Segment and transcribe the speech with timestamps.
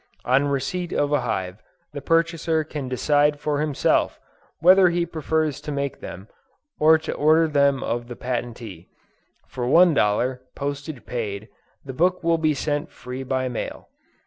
[0.25, 1.61] On receipt of a hive,
[1.93, 4.19] the purchaser can decide for himself,
[4.57, 6.27] whether he prefers to make them,
[6.79, 8.87] or to order them of the Patentee.
[9.47, 11.49] For one dollar, postage paid,
[11.85, 13.89] the book will be sent free by mail.